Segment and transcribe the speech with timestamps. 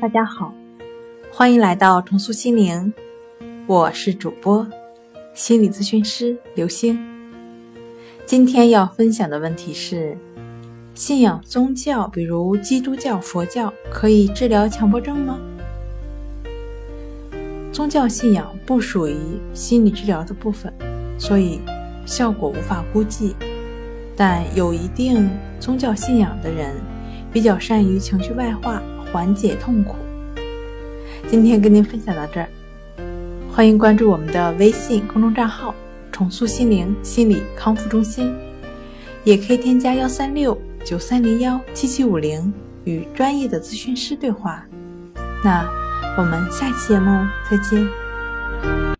[0.00, 0.50] 大家好，
[1.30, 2.90] 欢迎来到重塑心灵，
[3.66, 4.66] 我是主播
[5.34, 6.98] 心理咨询师刘星。
[8.24, 10.16] 今天要分享的问题是：
[10.94, 15.38] 信仰宗教，比如基督教、佛教，可以治疗强迫症吗？
[17.70, 19.14] 宗教信仰不属于
[19.52, 20.72] 心理治疗的部分，
[21.18, 21.60] 所以
[22.06, 23.36] 效果无法估计。
[24.16, 25.28] 但有一定
[25.60, 26.74] 宗教信仰的人，
[27.30, 28.82] 比较善于情绪外化。
[29.12, 29.96] 缓解痛苦。
[31.28, 32.48] 今天跟您分享到这儿，
[33.52, 35.74] 欢迎关注我们的微信公众账号
[36.10, 38.34] “重塑心灵心理康复中心”，
[39.22, 42.52] 也可以添加幺三六九三零幺七七五零
[42.84, 44.64] 与专业的咨询师对话。
[45.44, 45.68] 那
[46.18, 48.90] 我们下期节目再见。